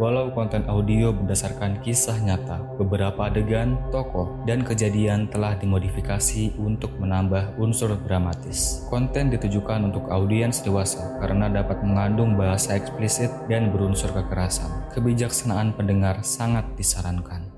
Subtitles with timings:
[0.00, 7.60] Walau konten audio berdasarkan kisah nyata, beberapa adegan, tokoh, dan kejadian telah dimodifikasi untuk menambah
[7.60, 8.88] unsur dramatis.
[8.88, 14.88] Konten ditujukan untuk audiens dewasa karena dapat mengandung bahasa eksplisit dan berunsur kekerasan.
[14.96, 17.51] Kebijaksanaan pendengar sangat disarankan.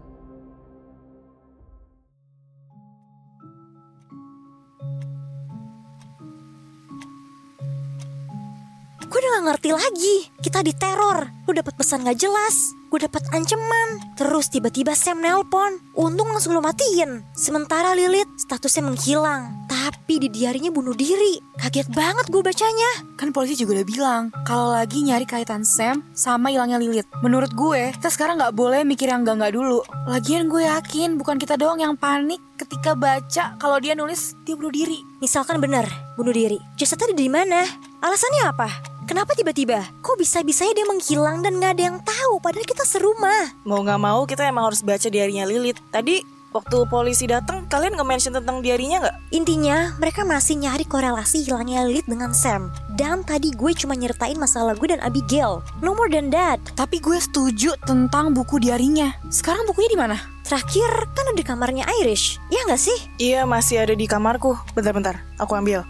[9.34, 10.16] Gue udah gak ngerti lagi.
[10.46, 11.26] Kita diteror.
[11.50, 12.70] Lu dapat pesan gak jelas.
[12.86, 14.14] Gue dapat ancaman.
[14.14, 15.82] Terus tiba-tiba Sam nelpon.
[15.98, 17.26] Untung langsung lo matiin.
[17.34, 19.66] Sementara Lilith statusnya menghilang.
[19.66, 21.42] Tapi di diarinya bunuh diri.
[21.58, 23.10] Kaget banget gue bacanya.
[23.18, 27.10] Kan polisi juga udah bilang kalau lagi nyari kaitan Sam sama hilangnya Lilith.
[27.18, 29.82] Menurut gue, kita sekarang nggak boleh mikir yang enggak-enggak dulu.
[30.06, 34.70] Lagian gue yakin bukan kita doang yang panik ketika baca kalau dia nulis dia bunuh
[34.70, 35.02] diri.
[35.18, 36.62] Misalkan benar, bunuh diri.
[36.78, 37.66] Jasadnya ada di mana?
[37.98, 38.93] Alasannya apa?
[39.04, 39.84] Kenapa tiba-tiba?
[40.00, 43.52] Kok bisa-bisanya dia menghilang dan gak ada yang tahu padahal kita serumah?
[43.68, 45.76] Mau nggak mau kita emang harus baca diarinya Lilith.
[45.92, 46.24] Tadi
[46.56, 49.16] waktu polisi datang kalian nge-mention tentang diarinya nggak?
[49.36, 52.72] Intinya, mereka masih nyari korelasi hilangnya Lilith dengan Sam.
[52.96, 55.60] Dan tadi gue cuma nyertain masalah gue dan Abigail.
[55.84, 56.56] No more than that.
[56.72, 59.12] Tapi gue setuju tentang buku diarinya.
[59.28, 60.16] Sekarang bukunya di mana?
[60.48, 62.40] Terakhir kan ada di kamarnya Irish.
[62.48, 62.98] Ya nggak sih?
[63.20, 64.56] Iya masih ada di kamarku.
[64.72, 65.84] Bentar-bentar, aku ambil.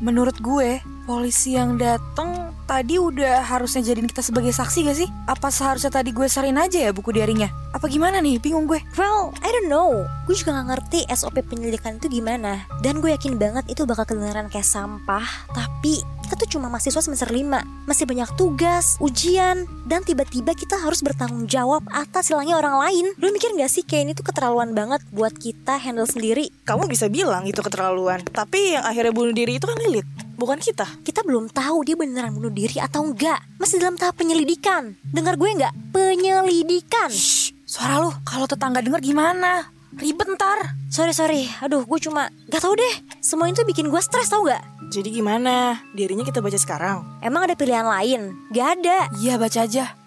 [0.00, 5.08] Menurut gue, polisi yang datang tadi udah harusnya jadiin kita sebagai saksi gak sih?
[5.28, 7.52] Apa seharusnya tadi gue sarin aja ya buku diarinya?
[7.76, 8.40] Apa gimana nih?
[8.40, 8.80] Bingung gue.
[8.96, 10.08] Well, I don't know.
[10.24, 12.64] Gue juga gak ngerti SOP penyelidikan itu gimana.
[12.80, 15.26] Dan gue yakin banget itu bakal kedengeran kayak sampah.
[15.52, 16.00] Tapi
[16.30, 17.90] kita tuh cuma mahasiswa semester 5.
[17.90, 19.66] Masih banyak tugas, ujian.
[19.82, 23.10] Dan tiba-tiba kita harus bertanggung jawab atas hilangnya orang lain.
[23.18, 26.54] Lu mikir gak sih kayak ini tuh keterlaluan banget buat kita handle sendiri?
[26.62, 28.22] Kamu bisa bilang itu keterlaluan.
[28.22, 30.06] Tapi yang akhirnya bunuh diri itu kan Lilith,
[30.38, 30.86] bukan kita.
[31.02, 33.42] Kita belum tahu dia beneran bunuh diri atau enggak.
[33.58, 34.94] Masih dalam tahap penyelidikan.
[35.10, 35.74] Dengar gue nggak?
[35.90, 37.10] Penyelidikan.
[37.10, 39.79] Shh, suara lu kalau tetangga denger gimana?
[39.90, 40.78] Ribet ntar.
[40.86, 42.94] Sorry sorry, aduh gue cuma gak tau deh.
[43.18, 44.62] Semua itu bikin gue stres tau gak?
[44.94, 45.82] Jadi gimana?
[45.94, 47.02] Diarinya kita baca sekarang.
[47.18, 48.50] Emang ada pilihan lain?
[48.54, 49.10] Gak ada.
[49.18, 49.98] Iya baca aja.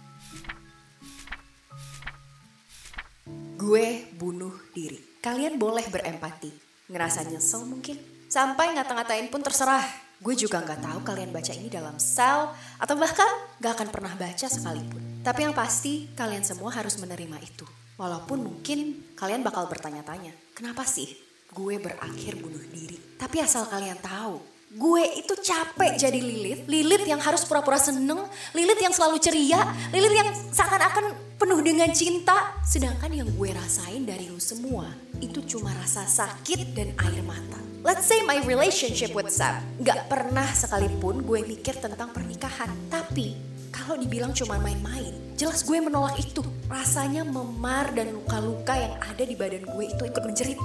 [3.59, 4.99] Gue bunuh diri.
[5.19, 6.51] Kalian boleh berempati.
[6.87, 7.99] Ngerasa nyesel mungkin.
[8.31, 9.83] Sampai ngata-ngatain pun terserah.
[10.23, 12.47] Gue juga nggak tahu kalian baca ini dalam sel
[12.79, 13.27] atau bahkan
[13.59, 15.19] gak akan pernah baca sekalipun.
[15.23, 17.82] Tapi yang pasti kalian semua harus menerima itu.
[17.93, 21.13] Walaupun mungkin kalian bakal bertanya-tanya, kenapa sih
[21.53, 22.97] gue berakhir bunuh diri?
[23.21, 24.41] Tapi asal kalian tahu,
[24.73, 26.65] gue itu capek jadi Lilith.
[26.65, 28.25] Lilith yang harus pura-pura seneng,
[28.57, 29.61] Lilith yang selalu ceria,
[29.93, 32.57] Lilith yang seakan-akan penuh dengan cinta.
[32.65, 34.89] Sedangkan yang gue rasain dari lu semua,
[35.21, 37.61] itu cuma rasa sakit dan air mata.
[37.85, 39.59] Let's say my relationship with Sam.
[39.83, 42.71] Gak pernah sekalipun gue mikir tentang pernikahan.
[42.87, 46.45] Tapi kalau dibilang cuma main-main, jelas gue menolak itu.
[46.69, 50.59] Rasanya memar dan luka-luka yang ada di badan gue itu ikut menjerit.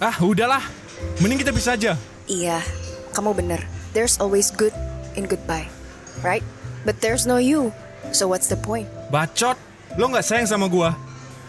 [0.00, 0.64] Ah, udahlah.
[1.20, 1.92] Mending kita bisa aja.
[2.24, 2.64] Iya,
[3.12, 3.60] kamu bener.
[3.92, 4.72] There's always good
[5.12, 5.68] in goodbye,
[6.24, 6.44] right?
[6.88, 7.76] But there's no you.
[8.16, 8.88] So what's the point?
[9.12, 9.60] Bacot.
[10.00, 10.96] Lo nggak sayang sama gua?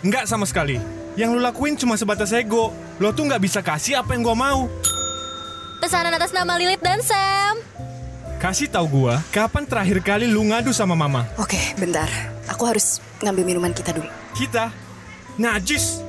[0.04, 0.80] Nggak sama sekali.
[1.16, 2.76] Yang lo lakuin cuma sebatas ego.
[3.00, 4.60] Lo tuh nggak bisa kasih apa yang gua mau.
[5.88, 7.64] Pesanan atas nama Lilith dan Sam.
[8.44, 11.24] Kasih tahu gua, kapan terakhir kali lu ngadu sama mama?
[11.40, 12.12] Oke, bentar.
[12.52, 14.12] Aku harus ngambil minuman kita dulu.
[14.36, 14.68] Kita?
[15.40, 16.04] Najis.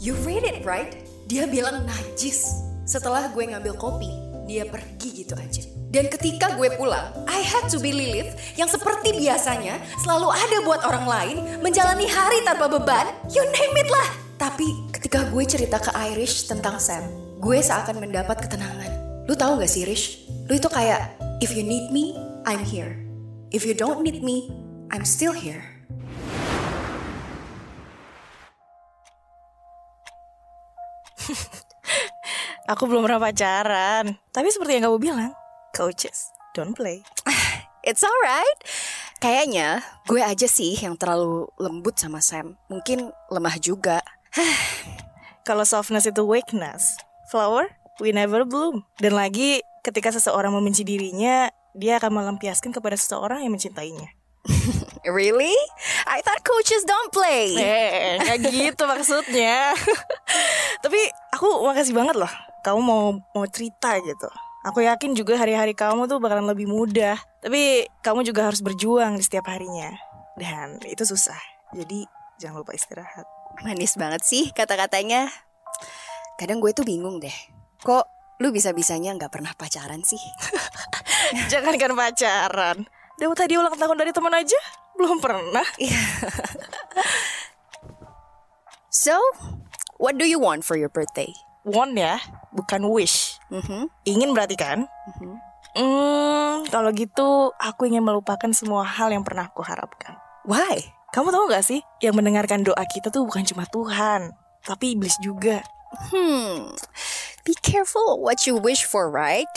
[0.00, 1.04] You read it right?
[1.28, 2.48] Dia bilang najis.
[2.88, 4.08] Setelah gue ngambil kopi,
[4.48, 5.60] dia pergi gitu aja.
[5.92, 10.80] Dan ketika gue pulang, I had to be Lilith yang seperti biasanya selalu ada buat
[10.88, 13.04] orang lain, menjalani hari tanpa beban,
[13.36, 14.27] you name it lah.
[14.38, 17.02] Tapi ketika gue cerita ke Irish tentang Sam,
[17.42, 19.26] gue seakan mendapat ketenangan.
[19.26, 20.30] Lu tahu gak sih Irish?
[20.46, 22.14] Lu itu kayak, if you need me,
[22.46, 22.94] I'm here.
[23.50, 24.46] If you don't need me,
[24.94, 25.66] I'm still here.
[32.70, 34.22] Aku belum pernah pacaran.
[34.30, 35.34] Tapi seperti yang kamu bilang,
[35.74, 37.02] coaches don't play.
[37.88, 38.58] It's alright.
[39.18, 42.54] Kayaknya gue aja sih yang terlalu lembut sama Sam.
[42.70, 43.98] Mungkin lemah juga.
[45.48, 46.96] Kalau softness itu weakness,
[47.32, 48.86] flower we never bloom.
[48.98, 54.08] Dan lagi ketika seseorang membenci dirinya, dia akan melampiaskan kepada seseorang yang mencintainya.
[55.08, 55.54] Really?
[56.04, 57.54] I thought coaches don't play.
[57.56, 59.72] Eh, nggak gitu maksudnya.
[60.84, 61.00] Tapi
[61.32, 62.30] aku makasih banget loh.
[62.60, 64.28] Kamu mau mau cerita gitu.
[64.68, 67.16] Aku yakin juga hari-hari kamu tuh bakalan lebih mudah.
[67.40, 69.96] Tapi kamu juga harus berjuang di setiap harinya.
[70.36, 71.38] Dan itu susah.
[71.72, 72.04] Jadi
[72.36, 73.24] jangan lupa istirahat.
[73.64, 75.28] Manis banget sih kata-katanya.
[76.38, 77.34] kadang gue tuh bingung deh.
[77.82, 78.04] Kok
[78.38, 80.20] lu bisa-bisanya nggak pernah pacaran sih?
[81.50, 82.86] Jangankan pacaran.
[83.18, 84.58] Dapat hadiah ulang tahun dari teman aja
[84.94, 85.66] belum pernah.
[88.88, 89.14] So,
[89.98, 91.30] what do you want for your birthday?
[91.66, 92.18] Want ya,
[92.54, 93.38] bukan wish.
[93.50, 93.90] Mhm.
[94.06, 94.86] Ingin berarti kan?
[94.86, 95.32] Mhm.
[95.78, 100.18] Hmm, kalau gitu aku ingin melupakan semua hal yang pernah aku harapkan.
[100.48, 100.97] Why?
[101.08, 105.64] Kamu tahu gak sih, yang mendengarkan doa kita tuh bukan cuma Tuhan, tapi iblis juga.
[106.12, 106.68] Hmm,
[107.48, 109.48] be careful what you wish for, right?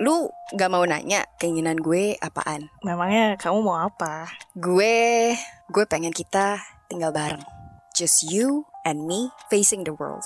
[0.00, 2.72] Lu gak mau nanya keinginan gue apaan?
[2.80, 4.32] Memangnya kamu mau apa?
[4.56, 5.36] Gue,
[5.68, 6.56] gue pengen kita
[6.88, 7.44] tinggal bareng.
[7.92, 10.24] Just you and me facing the world.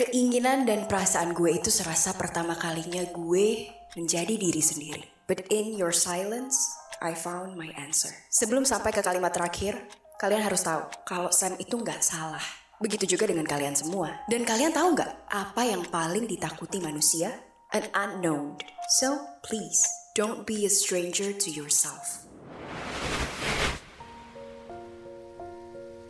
[0.00, 5.04] Keinginan dan perasaan gue itu serasa pertama kalinya gue menjadi diri sendiri.
[5.28, 8.12] But in your silence, I found my answer.
[8.28, 9.88] Sebelum sampai ke kalimat terakhir,
[10.20, 12.44] kalian harus tahu kalau Sam itu nggak salah.
[12.76, 14.20] Begitu juga dengan kalian semua.
[14.28, 17.32] Dan kalian tahu nggak apa yang paling ditakuti manusia?
[17.72, 18.60] An unknown.
[19.00, 19.80] So please,
[20.12, 22.20] don't be a stranger to yourself.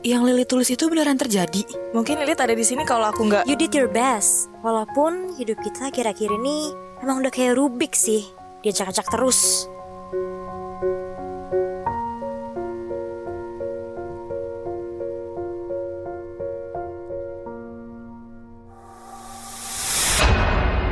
[0.03, 1.63] Yang Lili tulis itu beneran terjadi.
[1.95, 3.47] Mungkin Lilit ada di sini kalau aku nggak.
[3.47, 4.51] You did your best.
[4.67, 8.27] Walaupun hidup kita kira-kira ini emang udah kayak Rubik sih.
[8.67, 9.70] Dia acak-acak terus.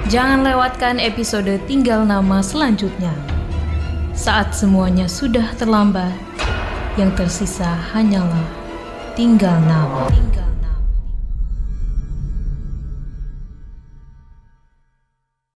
[0.09, 3.13] Jangan lewatkan episode Tinggal Nama selanjutnya.
[4.17, 6.17] Saat semuanya sudah terlambat,
[6.97, 8.49] yang tersisa hanyalah
[9.13, 10.09] tinggal nama.
[10.09, 10.48] Tinggal